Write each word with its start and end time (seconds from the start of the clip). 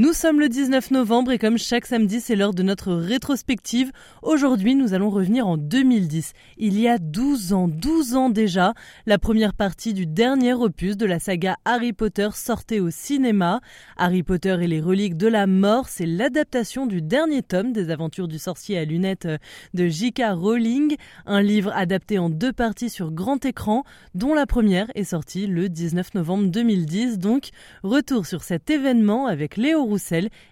Nous 0.00 0.12
sommes 0.12 0.38
le 0.38 0.48
19 0.48 0.92
novembre 0.92 1.32
et 1.32 1.38
comme 1.38 1.58
chaque 1.58 1.84
samedi, 1.84 2.20
c'est 2.20 2.36
l'heure 2.36 2.54
de 2.54 2.62
notre 2.62 2.92
rétrospective. 2.92 3.90
Aujourd'hui, 4.22 4.76
nous 4.76 4.94
allons 4.94 5.10
revenir 5.10 5.48
en 5.48 5.56
2010. 5.56 6.34
Il 6.56 6.78
y 6.78 6.86
a 6.86 6.98
12 6.98 7.52
ans, 7.52 7.66
12 7.66 8.14
ans 8.14 8.30
déjà, 8.30 8.74
la 9.06 9.18
première 9.18 9.54
partie 9.54 9.94
du 9.94 10.06
dernier 10.06 10.54
opus 10.54 10.96
de 10.96 11.04
la 11.04 11.18
saga 11.18 11.56
Harry 11.64 11.92
Potter 11.92 12.28
sortait 12.32 12.78
au 12.78 12.90
cinéma. 12.90 13.60
Harry 13.96 14.22
Potter 14.22 14.56
et 14.60 14.68
les 14.68 14.80
reliques 14.80 15.16
de 15.16 15.26
la 15.26 15.48
mort, 15.48 15.88
c'est 15.88 16.06
l'adaptation 16.06 16.86
du 16.86 17.02
dernier 17.02 17.42
tome 17.42 17.72
des 17.72 17.90
aventures 17.90 18.28
du 18.28 18.38
sorcier 18.38 18.78
à 18.78 18.84
lunettes 18.84 19.26
de 19.74 19.88
J.K. 19.88 20.22
Rowling, 20.30 20.94
un 21.26 21.42
livre 21.42 21.72
adapté 21.74 22.20
en 22.20 22.30
deux 22.30 22.52
parties 22.52 22.88
sur 22.88 23.10
grand 23.10 23.44
écran, 23.44 23.82
dont 24.14 24.34
la 24.34 24.46
première 24.46 24.92
est 24.94 25.02
sortie 25.02 25.48
le 25.48 25.68
19 25.68 26.14
novembre 26.14 26.46
2010. 26.52 27.18
Donc, 27.18 27.48
retour 27.82 28.26
sur 28.26 28.44
cet 28.44 28.70
événement 28.70 29.26
avec 29.26 29.56
Léo 29.56 29.87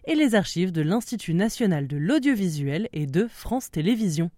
Et 0.06 0.14
les 0.14 0.34
archives 0.34 0.72
de 0.72 0.82
l'Institut 0.82 1.34
national 1.34 1.86
de 1.86 1.96
l'audiovisuel 1.96 2.88
et 2.92 3.06
de 3.06 3.26
France 3.28 3.70
Télévisions. 3.70 4.30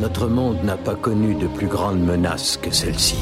Notre 0.00 0.28
monde 0.28 0.62
n'a 0.64 0.76
pas 0.76 0.94
connu 0.94 1.34
de 1.34 1.46
plus 1.48 1.66
grande 1.66 2.00
menace 2.00 2.56
que 2.56 2.70
celle-ci. 2.70 3.16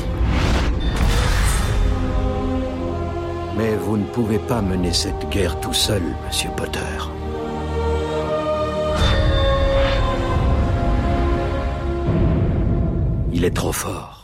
Mais 3.56 3.77
vous 3.77 3.97
ne 3.97 4.05
pouvez 4.05 4.39
pas 4.39 4.62
mener 4.62 4.92
cette 4.92 5.28
guerre 5.31 5.59
tout 5.61 5.75
seul, 5.75 6.03
Monsieur 6.27 6.50
Potter. 6.56 6.81
Il 13.33 13.44
est 13.44 13.56
trop 13.56 13.72
fort. 13.72 14.19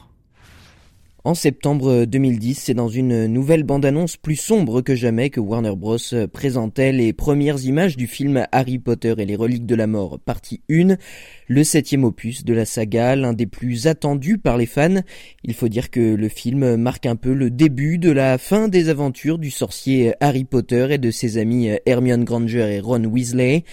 En 1.26 1.34
septembre 1.34 2.04
2010, 2.04 2.54
c'est 2.54 2.74
dans 2.74 2.86
une 2.86 3.26
nouvelle 3.26 3.64
bande-annonce 3.64 4.16
plus 4.16 4.36
sombre 4.36 4.80
que 4.80 4.94
jamais 4.94 5.28
que 5.28 5.40
Warner 5.40 5.74
Bros. 5.74 5.98
présentait 6.32 6.92
les 6.92 7.12
premières 7.12 7.64
images 7.64 7.96
du 7.96 8.06
film 8.06 8.46
Harry 8.52 8.78
Potter 8.78 9.12
et 9.18 9.24
les 9.24 9.34
reliques 9.34 9.66
de 9.66 9.74
la 9.74 9.88
mort, 9.88 10.20
partie 10.20 10.60
1, 10.70 10.96
le 11.48 11.64
septième 11.64 12.04
opus 12.04 12.44
de 12.44 12.54
la 12.54 12.64
saga, 12.64 13.16
l'un 13.16 13.32
des 13.32 13.46
plus 13.46 13.88
attendus 13.88 14.38
par 14.38 14.56
les 14.56 14.66
fans. 14.66 15.02
Il 15.42 15.54
faut 15.54 15.66
dire 15.66 15.90
que 15.90 16.14
le 16.14 16.28
film 16.28 16.76
marque 16.76 17.06
un 17.06 17.16
peu 17.16 17.32
le 17.32 17.50
début 17.50 17.98
de 17.98 18.12
la 18.12 18.38
fin 18.38 18.68
des 18.68 18.88
aventures 18.88 19.38
du 19.38 19.50
sorcier 19.50 20.14
Harry 20.20 20.44
Potter 20.44 20.86
et 20.90 20.98
de 20.98 21.10
ses 21.10 21.38
amis 21.38 21.70
Hermione 21.86 22.22
Granger 22.22 22.72
et 22.72 22.78
Ron 22.78 23.02
Weasley. 23.02 23.64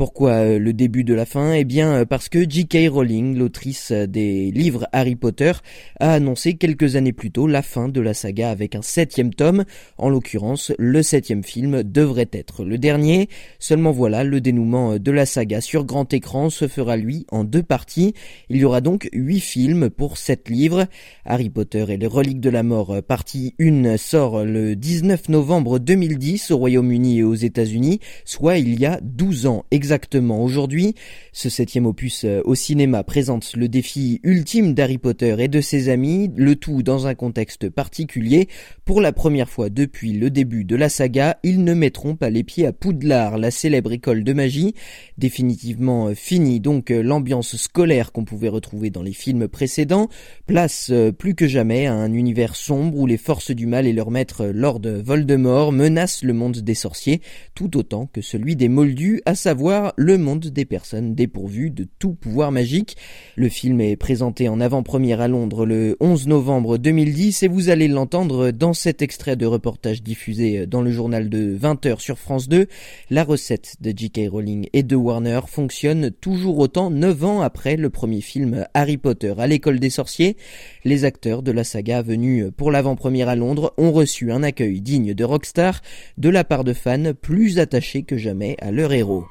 Pourquoi 0.00 0.30
euh, 0.30 0.58
le 0.58 0.72
début 0.72 1.04
de 1.04 1.12
la 1.12 1.26
fin? 1.26 1.52
Eh 1.52 1.64
bien 1.64 1.92
euh, 1.92 2.04
parce 2.06 2.30
que 2.30 2.48
J.K. 2.48 2.88
Rowling, 2.90 3.36
l'autrice 3.36 3.90
euh, 3.90 4.06
des 4.06 4.50
livres 4.50 4.88
Harry 4.92 5.14
Potter, 5.14 5.52
a 5.98 6.14
annoncé 6.14 6.54
quelques 6.54 6.96
années 6.96 7.12
plus 7.12 7.30
tôt 7.30 7.46
la 7.46 7.60
fin 7.60 7.86
de 7.86 8.00
la 8.00 8.14
saga 8.14 8.48
avec 8.48 8.74
un 8.74 8.80
septième 8.80 9.34
tome. 9.34 9.66
En 9.98 10.08
l'occurrence, 10.08 10.72
le 10.78 11.02
septième 11.02 11.44
film 11.44 11.82
devrait 11.82 12.30
être 12.32 12.64
le 12.64 12.78
dernier. 12.78 13.28
Seulement 13.58 13.90
voilà, 13.90 14.24
le 14.24 14.40
dénouement 14.40 14.96
de 14.98 15.10
la 15.10 15.26
saga 15.26 15.60
sur 15.60 15.84
grand 15.84 16.10
écran 16.14 16.48
se 16.48 16.66
fera 16.66 16.96
lui 16.96 17.26
en 17.30 17.44
deux 17.44 17.62
parties. 17.62 18.14
Il 18.48 18.56
y 18.56 18.64
aura 18.64 18.80
donc 18.80 19.06
huit 19.12 19.40
films 19.40 19.90
pour 19.90 20.16
sept 20.16 20.48
livres. 20.48 20.86
Harry 21.26 21.50
Potter 21.50 21.84
et 21.90 21.98
les 21.98 22.06
reliques 22.06 22.40
de 22.40 22.48
la 22.48 22.62
mort, 22.62 23.02
partie 23.02 23.54
1, 23.60 23.98
sort 23.98 24.46
le 24.46 24.76
19 24.76 25.28
novembre 25.28 25.78
2010 25.78 26.52
au 26.52 26.56
Royaume-Uni 26.56 27.18
et 27.18 27.22
aux 27.22 27.34
États-Unis, 27.34 28.00
soit 28.24 28.56
il 28.56 28.80
y 28.80 28.86
a 28.86 28.98
12 29.02 29.44
ans 29.44 29.66
exactement 29.70 29.89
exactement 29.90 30.40
aujourd'hui. 30.40 30.94
Ce 31.32 31.48
septième 31.48 31.84
opus 31.84 32.22
euh, 32.24 32.42
au 32.44 32.54
cinéma 32.54 33.02
présente 33.02 33.56
le 33.56 33.66
défi 33.66 34.20
ultime 34.22 34.72
d'Harry 34.72 34.98
Potter 34.98 35.34
et 35.40 35.48
de 35.48 35.60
ses 35.60 35.88
amis, 35.88 36.30
le 36.36 36.54
tout 36.54 36.84
dans 36.84 37.08
un 37.08 37.16
contexte 37.16 37.68
particulier. 37.68 38.48
Pour 38.84 39.00
la 39.00 39.10
première 39.10 39.50
fois 39.50 39.68
depuis 39.68 40.12
le 40.12 40.30
début 40.30 40.62
de 40.62 40.76
la 40.76 40.88
saga, 40.88 41.38
ils 41.42 41.64
ne 41.64 41.74
mettront 41.74 42.14
pas 42.14 42.30
les 42.30 42.44
pieds 42.44 42.66
à 42.66 42.72
Poudlard, 42.72 43.36
la 43.36 43.50
célèbre 43.50 43.90
école 43.90 44.22
de 44.22 44.32
magie. 44.32 44.76
Définitivement 45.18 46.06
euh, 46.06 46.14
fini 46.14 46.60
donc 46.60 46.92
euh, 46.92 47.02
l'ambiance 47.02 47.56
scolaire 47.56 48.12
qu'on 48.12 48.24
pouvait 48.24 48.48
retrouver 48.48 48.90
dans 48.90 49.02
les 49.02 49.12
films 49.12 49.48
précédents. 49.48 50.08
Place 50.46 50.92
plus 51.18 51.34
que 51.34 51.48
jamais 51.48 51.86
à 51.86 51.94
un 51.94 52.12
univers 52.12 52.54
sombre 52.54 52.96
où 52.96 53.06
les 53.06 53.16
forces 53.16 53.50
du 53.50 53.66
mal 53.66 53.88
et 53.88 53.92
leur 53.92 54.12
maître 54.12 54.46
Lord 54.46 54.82
Voldemort 54.84 55.72
menacent 55.72 56.22
le 56.22 56.32
monde 56.32 56.58
des 56.58 56.74
sorciers 56.74 57.22
tout 57.56 57.76
autant 57.76 58.06
que 58.06 58.20
celui 58.20 58.54
des 58.54 58.68
Moldus, 58.68 59.20
à 59.26 59.34
savoir 59.34 59.79
le 59.96 60.18
monde 60.18 60.46
des 60.46 60.64
personnes 60.64 61.14
dépourvues 61.14 61.70
de 61.70 61.86
tout 61.98 62.14
pouvoir 62.14 62.52
magique. 62.52 62.96
Le 63.36 63.48
film 63.48 63.80
est 63.80 63.96
présenté 63.96 64.48
en 64.48 64.60
avant-première 64.60 65.20
à 65.20 65.28
Londres 65.28 65.66
le 65.66 65.96
11 66.00 66.28
novembre 66.28 66.78
2010 66.78 67.42
et 67.42 67.48
vous 67.48 67.68
allez 67.68 67.88
l'entendre 67.88 68.50
dans 68.50 68.72
cet 68.72 69.02
extrait 69.02 69.36
de 69.36 69.46
reportage 69.46 70.02
diffusé 70.02 70.66
dans 70.66 70.82
le 70.82 70.90
journal 70.90 71.28
de 71.28 71.56
20h 71.56 72.00
sur 72.00 72.18
France 72.18 72.48
2. 72.48 72.66
La 73.10 73.24
recette 73.24 73.76
de 73.80 73.92
J.K. 73.96 74.28
Rowling 74.30 74.68
et 74.72 74.82
de 74.82 74.96
Warner 74.96 75.40
fonctionne 75.46 76.10
toujours 76.10 76.58
autant 76.58 76.90
9 76.90 77.24
ans 77.24 77.40
après 77.40 77.76
le 77.76 77.90
premier 77.90 78.20
film 78.20 78.66
Harry 78.74 78.96
Potter 78.96 79.34
à 79.38 79.46
l'école 79.46 79.80
des 79.80 79.90
sorciers. 79.90 80.36
Les 80.84 81.04
acteurs 81.04 81.42
de 81.42 81.52
la 81.52 81.64
saga 81.64 82.02
venus 82.02 82.46
pour 82.56 82.70
l'avant-première 82.70 83.28
à 83.28 83.36
Londres 83.36 83.72
ont 83.78 83.92
reçu 83.92 84.32
un 84.32 84.42
accueil 84.42 84.80
digne 84.80 85.14
de 85.14 85.24
rockstar 85.24 85.80
de 86.18 86.28
la 86.28 86.44
part 86.44 86.64
de 86.64 86.72
fans 86.72 87.12
plus 87.20 87.58
attachés 87.58 88.02
que 88.02 88.16
jamais 88.16 88.56
à 88.60 88.70
leur 88.70 88.92
héros. 88.92 89.24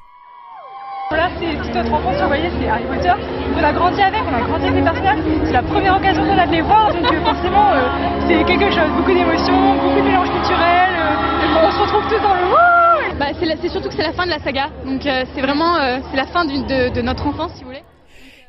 Là, 1.12 1.28
c'est 1.40 1.74
notre 1.74 1.92
enfance, 1.92 2.20
vous 2.20 2.28
voyez, 2.28 2.48
c'est 2.60 2.68
Harry 2.68 2.84
Potter. 2.84 3.12
On 3.58 3.64
a 3.64 3.72
grandi 3.72 4.00
avec, 4.00 4.22
on 4.30 4.32
a 4.32 4.42
grandi 4.42 4.66
avec 4.66 4.76
les 4.76 4.82
personnages. 4.84 5.18
C'est 5.44 5.52
la 5.52 5.62
première 5.62 5.96
occasion 5.96 6.24
qu'on 6.24 6.38
a 6.38 6.46
de 6.46 6.52
les 6.52 6.60
voir, 6.60 6.94
donc 6.94 7.12
euh, 7.12 7.24
forcément, 7.24 7.72
euh, 7.72 7.88
c'est 8.28 8.44
quelque 8.44 8.70
chose. 8.70 8.88
Beaucoup 8.96 9.12
d'émotions, 9.12 9.74
beaucoup 9.74 9.96
de 9.96 10.02
mélange 10.02 10.30
culturel. 10.30 10.90
Euh, 10.94 11.66
on 11.66 11.70
se 11.72 11.80
retrouve 11.80 12.06
tous 12.06 12.22
dans 12.22 12.34
le 12.34 13.18
bah, 13.18 13.26
c'est 13.60 13.68
surtout 13.68 13.88
que 13.88 13.94
c'est 13.96 14.04
la 14.04 14.12
fin 14.12 14.24
de 14.24 14.30
la 14.30 14.38
saga, 14.38 14.68
donc 14.86 15.02
c'est 15.02 15.42
vraiment 15.42 15.76
la 15.78 16.26
fin 16.26 16.44
de 16.44 17.00
notre 17.02 17.26
enfance, 17.26 17.52
si 17.54 17.64
vous 17.64 17.70
voulez. 17.70 17.82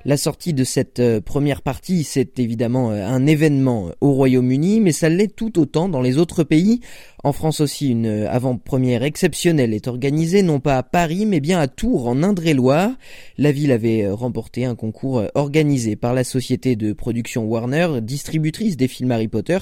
La 0.03 0.17
sortie 0.17 0.53
de 0.53 0.63
cette 0.63 0.99
euh, 0.99 1.21
première 1.21 1.61
partie, 1.61 2.03
c'est 2.03 2.39
évidemment 2.39 2.91
euh, 2.91 3.05
un 3.05 3.27
événement 3.27 3.89
euh, 3.89 3.91
au 4.01 4.13
Royaume-Uni, 4.13 4.79
mais 4.79 4.91
ça 4.91 5.09
l'est 5.09 5.35
tout 5.35 5.59
autant 5.59 5.89
dans 5.89 6.01
les 6.01 6.17
autres 6.17 6.43
pays. 6.43 6.79
En 7.23 7.33
France 7.33 7.59
aussi, 7.59 7.89
une 7.89 8.07
avant-première 8.07 9.03
exceptionnelle 9.03 9.75
est 9.75 9.87
organisée, 9.87 10.41
non 10.41 10.59
pas 10.59 10.79
à 10.79 10.81
Paris, 10.81 11.27
mais 11.27 11.39
bien 11.39 11.59
à 11.59 11.67
Tours, 11.67 12.07
en 12.07 12.23
Indre-et-Loire. 12.23 12.89
La 13.37 13.51
ville 13.51 13.71
avait 13.71 14.09
remporté 14.09 14.65
un 14.65 14.73
concours 14.73 15.23
organisé 15.35 15.95
par 15.95 16.15
la 16.15 16.23
société 16.23 16.75
de 16.75 16.93
production 16.93 17.45
Warner, 17.45 17.99
distributrice 18.01 18.75
des 18.75 18.87
films 18.87 19.11
Harry 19.11 19.27
Potter, 19.27 19.59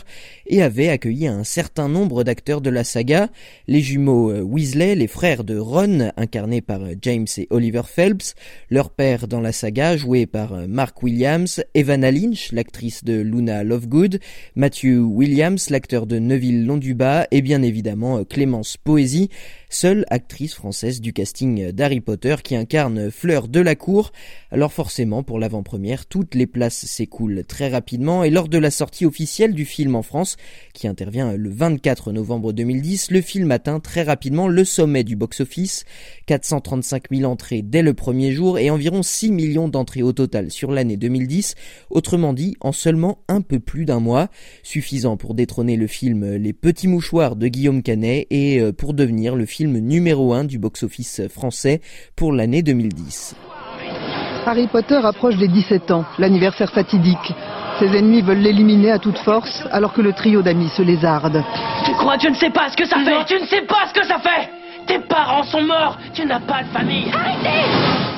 et 0.48 0.62
avait 0.62 0.88
accueilli 0.88 1.28
un 1.28 1.44
certain 1.44 1.90
nombre 1.90 2.24
d'acteurs 2.24 2.62
de 2.62 2.70
la 2.70 2.86
saga. 2.86 3.28
Les 3.68 3.82
jumeaux 3.82 4.32
Weasley, 4.42 4.96
les 4.96 5.08
frères 5.08 5.44
de 5.44 5.58
Ron, 5.58 6.14
incarnés 6.16 6.62
par 6.62 6.80
James 7.02 7.28
et 7.36 7.48
Oliver 7.50 7.84
Phelps, 7.86 8.36
leur 8.70 8.90
père 8.90 9.28
dans 9.28 9.42
la 9.42 9.52
saga, 9.52 9.98
joué 9.98 10.28
par 10.30 10.54
euh, 10.54 10.68
Mark 10.68 11.04
Williams, 11.04 11.64
Evanna 11.74 12.12
Lynch, 12.12 12.52
l'actrice 12.52 13.04
de 13.04 13.20
Luna 13.20 13.64
Lovegood, 13.64 14.20
Matthew 14.56 15.00
Williams, 15.02 15.70
l'acteur 15.70 16.08
de 16.08 16.20
Neville 16.20 16.66
Londuba, 16.66 17.28
et 17.32 17.42
bien 17.42 17.62
évidemment 17.62 18.20
euh, 18.20 18.24
Clémence 18.24 18.78
Poésie, 18.78 19.30
seule 19.70 20.06
actrice 20.10 20.56
française 20.56 21.00
du 21.00 21.14
casting 21.14 21.72
d'Harry 21.72 22.02
Potter 22.02 22.38
qui 22.44 22.56
incarne 22.56 23.12
Fleur 23.12 23.48
de 23.48 23.60
la 23.60 23.76
Cour. 23.76 24.12
Alors 24.52 24.74
forcément, 24.74 25.22
pour 25.22 25.38
l'avant-première, 25.38 26.08
toutes 26.08 26.34
les 26.34 26.48
places 26.48 26.86
s'écoulent 26.86 27.44
très 27.48 27.70
rapidement 27.70 28.24
et 28.24 28.32
lors 28.32 28.50
de 28.50 28.58
la 28.58 28.72
sortie 28.72 29.06
officielle 29.06 29.54
du 29.54 29.66
film 29.66 29.96
en 29.96 30.02
France, 30.02 30.38
qui 30.74 30.88
intervient 30.88 31.34
le 31.34 31.50
24 31.52 32.12
novembre 32.12 32.52
2010, 32.52 33.12
le 33.12 33.22
film 33.22 33.52
atteint 33.52 33.80
très 33.80 34.02
rapidement 34.02 34.48
le 34.48 34.66
sommet 34.66 35.04
du 35.04 35.16
box-office, 35.16 35.86
435 36.26 37.04
000 37.12 37.32
entrées 37.32 37.62
dès 37.62 37.84
le 37.84 37.94
premier 37.94 38.32
jour 38.32 38.58
et 38.58 38.72
environ 38.72 39.04
6 39.04 39.32
millions 39.32 39.68
d'entrées 39.68 40.02
au 40.02 40.14
total 40.14 40.50
sur 40.50 40.72
l'année 40.72 40.98
2010, 40.98 41.54
autrement 41.92 42.34
dit 42.34 42.58
en 42.60 42.72
seulement 42.72 43.20
un 43.28 43.42
peu 43.42 43.60
plus 43.60 43.86
d'un 43.86 44.00
mois, 44.00 44.30
suffisant 44.64 45.16
pour 45.16 45.36
détrôner 45.36 45.76
le 45.76 45.88
film 45.88 46.36
Les 46.36 46.54
Petits 46.54 46.88
Mouchoirs 46.88 47.36
de 47.36 47.48
Guillaume 47.48 47.84
Canet 47.84 48.26
et 48.32 48.60
euh, 48.60 48.72
pour 48.72 48.96
devenir 48.96 49.36
le 49.36 49.46
film 49.46 49.59
film 49.60 49.78
numéro 49.80 50.34
1 50.34 50.46
du 50.46 50.58
box-office 50.58 51.28
français 51.28 51.82
pour 52.16 52.32
l'année 52.32 52.64
2010. 52.64 53.36
Harry 54.46 54.68
Potter 54.68 55.02
approche 55.04 55.36
des 55.36 55.50
17 55.50 55.92
ans, 55.92 56.06
l'anniversaire 56.18 56.72
fatidique. 56.72 57.34
Ses 57.78 57.88
ennemis 57.88 58.22
veulent 58.22 58.40
l'éliminer 58.40 58.92
à 58.92 59.00
toute 59.00 59.18
force 59.18 59.64
alors 59.72 59.92
que 59.92 60.00
le 60.00 60.14
trio 60.14 60.42
d'amis 60.42 60.70
se 60.70 60.82
lézarde. 60.82 61.44
Tu 61.84 61.92
crois 61.92 62.16
que 62.16 62.24
je 62.24 62.30
ne 62.30 62.36
sais 62.36 62.52
pas 62.52 62.70
ce 62.70 62.78
que 62.78 62.88
ça 62.88 63.00
fait 63.04 63.26
Tu 63.28 63.34
ne 63.34 63.48
sais 63.48 63.64
pas 63.64 63.86
ce 63.90 64.00
que 64.00 64.08
ça 64.08 64.20
fait 64.20 64.50
Tes 64.88 65.00
parents 65.00 65.44
sont 65.44 65.64
morts, 65.64 65.98
tu 66.14 66.26
n'as 66.26 66.40
pas 66.40 66.64
de 66.64 66.70
famille. 66.70 67.12
Arrêtez 67.14 67.68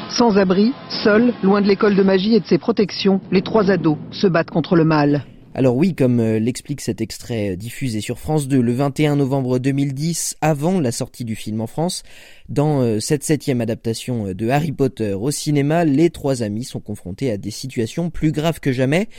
Sans 0.10 0.38
abri, 0.38 0.74
seuls, 1.04 1.34
loin 1.42 1.62
de 1.62 1.68
l'école 1.68 1.96
de 1.96 2.04
magie 2.04 2.36
et 2.36 2.40
de 2.40 2.46
ses 2.46 2.60
protections, 2.60 3.20
les 3.32 3.42
trois 3.42 3.72
ados 3.72 3.98
se 4.12 4.28
battent 4.28 4.52
contre 4.52 4.76
le 4.76 4.86
mal. 4.86 5.24
Alors 5.54 5.76
oui, 5.76 5.96
comme 5.96 6.22
euh, 6.22 6.40
l'explique 6.40 6.80
cet 6.80 7.02
extrait 7.02 7.52
euh, 7.52 7.56
diffusé 7.58 8.00
sur 8.00 8.20
France 8.20 8.48
2 8.48 8.62
le 8.62 8.72
21 8.72 9.18
novembre 9.18 9.60
2010, 9.60 10.38
avant 10.40 10.80
la 10.80 10.94
sortie 10.94 11.26
du 11.26 11.36
film 11.36 11.60
en 11.60 11.68
France, 11.68 12.04
dans 12.48 12.82
euh, 12.82 13.02
cette 13.02 13.26
septième 13.26 13.60
adaptation 13.60 14.34
de 14.34 14.50
Harry 14.50 14.72
Potter 14.72 15.14
au 15.14 15.30
cinéma, 15.30 15.84
les 15.84 16.10
trois 16.10 16.42
amis 16.42 16.64
sont 16.64 16.80
confrontés 16.80 17.30
à 17.32 17.38
des 17.38 17.52
situations 17.52 18.10
plus 18.10 18.32
graves 18.32 18.62
que 18.62 18.72
jamais. 18.72 19.10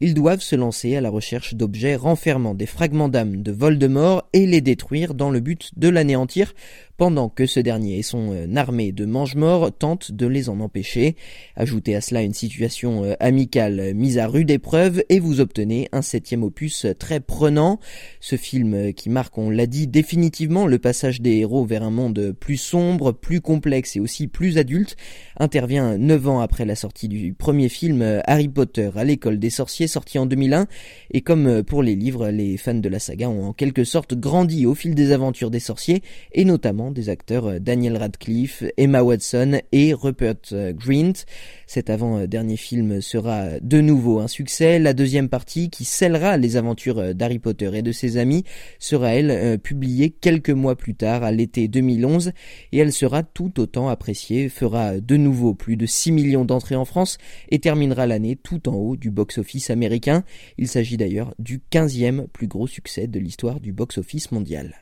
Ils 0.00 0.14
doivent 0.14 0.40
se 0.40 0.56
lancer 0.56 0.96
à 0.96 1.02
la 1.02 1.10
recherche 1.10 1.54
d'objets 1.54 1.96
renfermant 1.96 2.54
des 2.54 2.66
fragments 2.66 3.10
d'âme 3.10 3.42
de 3.42 3.52
Voldemort 3.52 4.26
et 4.32 4.46
les 4.46 4.62
détruire 4.62 5.12
dans 5.12 5.30
le 5.30 5.40
but 5.40 5.72
de 5.76 5.90
l'anéantir 5.90 6.54
pendant 7.02 7.28
que 7.28 7.46
ce 7.46 7.58
dernier 7.58 7.98
et 7.98 8.02
son 8.04 8.32
euh, 8.32 8.46
armée 8.54 8.92
de 8.92 9.04
mange-morts 9.04 9.76
tentent 9.76 10.12
de 10.12 10.24
les 10.24 10.48
en 10.48 10.60
empêcher. 10.60 11.16
Ajoutez 11.56 11.96
à 11.96 12.00
cela 12.00 12.22
une 12.22 12.32
situation 12.32 13.02
euh, 13.02 13.14
amicale 13.18 13.92
mise 13.92 14.18
à 14.18 14.28
rude 14.28 14.52
épreuve 14.52 15.02
et 15.08 15.18
vous 15.18 15.40
obtenez 15.40 15.88
un 15.90 16.00
septième 16.00 16.44
opus 16.44 16.86
très 17.00 17.18
prenant. 17.18 17.80
Ce 18.20 18.36
film 18.36 18.74
euh, 18.74 18.92
qui 18.92 19.10
marque, 19.10 19.36
on 19.36 19.50
l'a 19.50 19.66
dit, 19.66 19.88
définitivement 19.88 20.68
le 20.68 20.78
passage 20.78 21.20
des 21.20 21.38
héros 21.38 21.64
vers 21.64 21.82
un 21.82 21.90
monde 21.90 22.36
plus 22.38 22.56
sombre, 22.56 23.10
plus 23.10 23.40
complexe 23.40 23.96
et 23.96 24.00
aussi 24.00 24.28
plus 24.28 24.56
adulte, 24.56 24.96
intervient 25.40 25.98
neuf 25.98 26.28
ans 26.28 26.38
après 26.38 26.64
la 26.64 26.76
sortie 26.76 27.08
du 27.08 27.32
premier 27.32 27.68
film 27.68 28.22
Harry 28.28 28.48
Potter 28.48 28.90
à 28.94 29.02
l'école 29.02 29.40
des 29.40 29.50
sorciers 29.50 29.88
sorti 29.88 30.20
en 30.20 30.26
2001 30.26 30.68
et 31.10 31.20
comme 31.20 31.64
pour 31.64 31.82
les 31.82 31.96
livres, 31.96 32.28
les 32.28 32.56
fans 32.56 32.74
de 32.74 32.88
la 32.88 33.00
saga 33.00 33.28
ont 33.28 33.46
en 33.46 33.52
quelque 33.52 33.82
sorte 33.82 34.14
grandi 34.14 34.66
au 34.66 34.76
fil 34.76 34.94
des 34.94 35.10
aventures 35.10 35.50
des 35.50 35.58
sorciers 35.58 36.02
et 36.30 36.44
notamment 36.44 36.91
des 36.92 37.08
acteurs 37.08 37.46
euh, 37.46 37.58
Daniel 37.58 37.96
Radcliffe, 37.96 38.64
Emma 38.76 39.02
Watson 39.02 39.60
et 39.72 39.94
Rupert 39.94 40.34
euh, 40.52 40.72
Grint. 40.72 41.24
Cet 41.66 41.90
avant-dernier 41.90 42.56
film 42.56 43.00
sera 43.00 43.60
de 43.60 43.80
nouveau 43.80 44.20
un 44.20 44.28
succès. 44.28 44.78
La 44.78 44.92
deuxième 44.92 45.28
partie, 45.28 45.70
qui 45.70 45.84
scellera 45.84 46.36
les 46.36 46.56
aventures 46.56 46.98
euh, 46.98 47.12
d'Harry 47.12 47.38
Potter 47.38 47.70
et 47.74 47.82
de 47.82 47.92
ses 47.92 48.16
amis, 48.16 48.44
sera 48.78 49.14
elle 49.14 49.58
publiée 49.58 50.10
quelques 50.10 50.50
mois 50.50 50.76
plus 50.76 50.94
tard, 50.94 51.22
à 51.22 51.32
l'été 51.32 51.68
2011, 51.68 52.32
et 52.72 52.78
elle 52.78 52.92
sera 52.92 53.22
tout 53.22 53.60
autant 53.60 53.88
appréciée, 53.88 54.48
fera 54.48 55.00
de 55.00 55.16
nouveau 55.16 55.54
plus 55.54 55.76
de 55.76 55.86
6 55.86 56.12
millions 56.12 56.44
d'entrées 56.44 56.76
en 56.76 56.84
France 56.84 57.18
et 57.48 57.58
terminera 57.58 58.06
l'année 58.06 58.36
tout 58.36 58.68
en 58.68 58.74
haut 58.74 58.96
du 58.96 59.10
box-office 59.10 59.70
américain. 59.70 60.24
Il 60.58 60.68
s'agit 60.68 60.96
d'ailleurs 60.96 61.34
du 61.38 61.60
15e 61.70 62.26
plus 62.28 62.46
gros 62.46 62.66
succès 62.66 63.06
de 63.06 63.18
l'histoire 63.18 63.60
du 63.60 63.72
box-office 63.72 64.32
mondial. 64.32 64.81